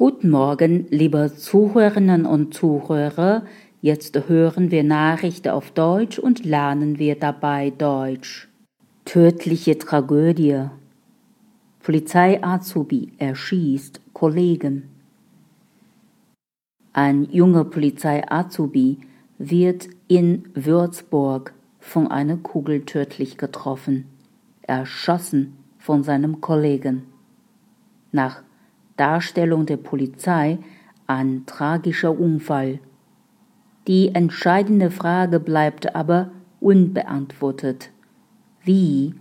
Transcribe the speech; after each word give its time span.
Guten 0.00 0.30
Morgen, 0.30 0.86
liebe 0.88 1.30
Zuhörerinnen 1.36 2.24
und 2.24 2.54
Zuhörer. 2.54 3.44
Jetzt 3.82 4.30
hören 4.30 4.70
wir 4.70 4.82
Nachrichten 4.82 5.50
auf 5.50 5.72
Deutsch 5.72 6.18
und 6.18 6.42
lernen 6.42 6.98
wir 6.98 7.16
dabei 7.16 7.68
Deutsch. 7.68 8.48
Tödliche 9.04 9.76
Tragödie. 9.76 10.70
Polizei-Azubi 11.80 13.12
erschießt 13.18 14.00
Kollegen. 14.14 14.88
Ein 16.94 17.24
junger 17.24 17.64
Polizei-Azubi 17.64 19.00
wird 19.36 19.90
in 20.08 20.48
Würzburg 20.54 21.52
von 21.78 22.10
einer 22.10 22.38
Kugel 22.38 22.86
tödlich 22.86 23.36
getroffen, 23.36 24.06
erschossen 24.62 25.58
von 25.76 26.02
seinem 26.02 26.40
Kollegen. 26.40 27.02
Nach 28.12 28.42
Darstellung 29.00 29.64
der 29.64 29.78
Polizei 29.78 30.58
ein 31.06 31.44
tragischer 31.46 32.16
Unfall. 32.16 32.80
Die 33.86 34.14
entscheidende 34.14 34.90
Frage 34.90 35.40
bleibt 35.40 35.96
aber 35.96 36.30
unbeantwortet. 36.60 37.90
Wie 38.62 39.14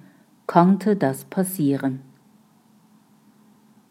konnte 0.48 0.98
das 0.98 1.24
passieren? 1.24 2.02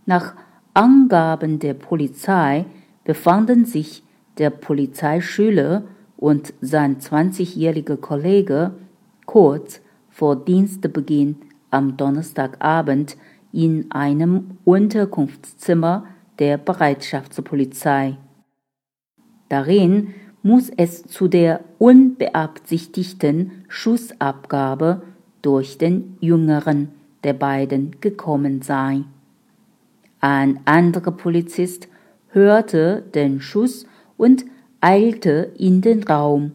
Nach 0.04 0.34
Angaben 0.74 1.58
der 1.58 1.72
Polizei 1.72 2.66
befanden 3.04 3.64
sich 3.64 4.02
der 4.36 4.50
Polizeischüler 4.50 5.84
und 6.18 6.52
sein 6.60 6.98
20-jähriger 6.98 7.96
Kollege 7.96 8.74
kurz 9.24 9.80
vor 10.10 10.36
Dienstbeginn 10.36 11.36
am 11.70 11.96
Donnerstagabend 11.96 13.16
in 13.52 13.90
einem 13.90 14.58
Unterkunftszimmer 14.64 16.06
der 16.38 16.58
Bereitschaftspolizei. 16.58 18.16
Darin 19.48 20.14
muss 20.42 20.70
es 20.76 21.02
zu 21.04 21.28
der 21.28 21.60
unbeabsichtigten 21.78 23.64
Schussabgabe 23.68 25.02
durch 25.42 25.78
den 25.78 26.16
jüngeren 26.20 26.90
der 27.24 27.32
beiden 27.32 28.00
gekommen 28.00 28.62
sein. 28.62 29.06
Ein 30.20 30.60
anderer 30.64 31.12
Polizist 31.12 31.88
hörte 32.28 33.02
den 33.14 33.40
Schuss 33.40 33.86
und 34.16 34.44
eilte 34.80 35.52
in 35.58 35.80
den 35.80 36.02
Raum, 36.02 36.52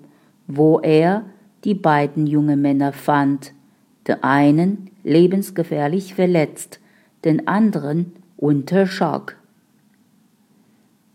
wo 0.48 0.80
er 0.80 1.26
die 1.64 1.74
beiden 1.74 2.28
jungen 2.28 2.62
Männer 2.62 2.94
fand, 2.94 3.54
den 4.08 4.24
einen 4.24 4.90
lebensgefährlich 5.04 6.14
verletzt, 6.14 6.80
den 7.24 7.48
anderen 7.48 8.14
unter 8.38 8.86
Schock. 8.86 9.38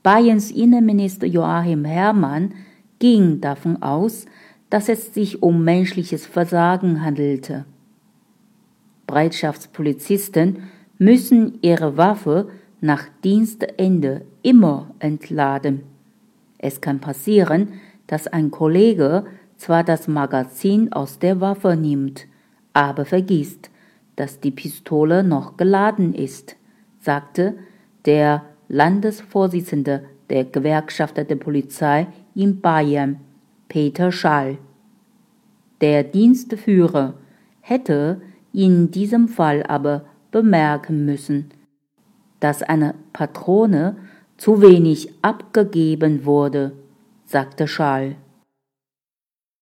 Bayerns 0.03 0.51
Innenminister 0.51 1.27
Joachim 1.27 1.85
Herrmann 1.85 2.55
ging 2.99 3.41
davon 3.41 3.83
aus, 3.83 4.27
dass 4.71 4.89
es 4.89 5.15
sich 5.15 5.43
um 5.43 5.65
menschliches 5.65 6.27
Versagen 6.27 7.03
handelte. 7.05 7.65
Bereitschaftspolizisten 9.07 10.65
müssen 10.99 11.59
ihre 11.63 11.97
Waffe 11.97 12.49
nach 12.81 13.05
Dienstende 13.25 14.23
immer 14.43 14.91
entladen. 14.99 15.83
Es 16.59 16.81
kann 16.81 17.01
passieren, 17.01 17.75
dass 18.07 18.27
ein 18.27 18.51
Kollege 18.51 19.25
zwar 19.57 19.85
das 19.85 20.09
Magazin 20.09 20.93
aus 20.93 21.19
der 21.19 21.41
Waffe 21.41 21.77
nimmt, 21.77 22.27
aber 22.73 23.05
vergisst, 23.05 23.71
dass 24.19 24.41
die 24.41 24.51
Pistole 24.51 25.23
noch 25.23 25.57
geladen 25.57 26.13
ist, 26.13 26.57
sagte 26.99 27.55
der 28.05 28.43
Landesvorsitzende 28.67 30.07
der 30.29 30.45
Gewerkschaft 30.45 31.17
der 31.17 31.37
Polizei 31.37 32.09
in 32.35 32.61
Bayern, 32.61 33.21
Peter 33.69 34.11
Schall. 34.11 34.59
Der 35.81 36.03
Dienstführer 36.03 37.15
hätte 37.61 38.21
in 38.53 38.91
diesem 38.91 39.29
Fall 39.29 39.63
aber 39.63 40.07
bemerken 40.33 41.05
müssen, 41.05 41.51
dass 42.41 42.65
eine 42.65 42.97
Patrone 43.13 43.97
zu 44.37 44.61
wenig 44.61 45.15
abgegeben 45.23 46.25
wurde, 46.25 46.73
sagte 47.25 47.69
Schall. 47.69 48.17